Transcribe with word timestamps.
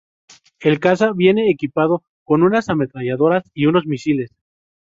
El 0.61 0.79
caza 0.79 1.11
viene 1.13 1.51
equipado 1.51 2.03
con 2.23 2.41
unas 2.41 2.69
ametralladoras 2.69 3.43
y 3.53 3.67
unos 3.67 3.85
misiles. 3.85 4.31